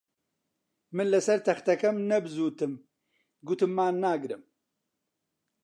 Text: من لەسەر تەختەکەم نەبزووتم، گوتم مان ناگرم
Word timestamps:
من 0.95 1.07
لەسەر 1.13 1.39
تەختەکەم 1.47 1.95
نەبزووتم، 2.09 2.73
گوتم 3.47 3.71
مان 3.77 3.95
ناگرم 4.05 4.43